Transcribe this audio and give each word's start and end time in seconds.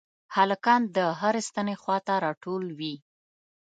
هلکان 0.35 0.81
د 0.95 0.97
هرې 1.19 1.41
ستنې 1.49 1.75
خواته 1.81 2.13
راټول 2.25 2.63
وي. 2.79 2.95